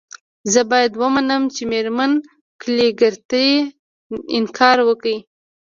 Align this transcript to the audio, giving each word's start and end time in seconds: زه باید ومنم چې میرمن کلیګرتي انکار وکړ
زه 0.53 0.61
باید 0.71 0.91
ومنم 1.01 1.43
چې 1.55 1.61
میرمن 1.71 2.11
کلیګرتي 2.61 3.47
انکار 4.37 4.77
وکړ 4.87 5.15